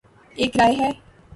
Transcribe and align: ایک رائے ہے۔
ایک 0.35 0.57
رائے 0.57 0.75
ہے۔ 0.75 0.89